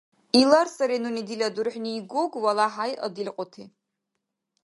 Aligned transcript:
Илар 0.39 0.67
сари 0.75 0.97
нуни 1.03 1.21
дила 1.27 1.49
дурхӀни 1.55 1.93
Гуг 2.11 2.31
ва 2.43 2.51
ЛахӀяй 2.57 2.93
адилкьути. 3.05 3.63